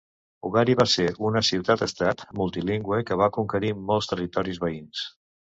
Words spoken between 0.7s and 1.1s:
va ser